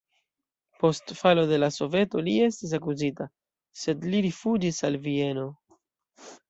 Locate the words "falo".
1.19-1.43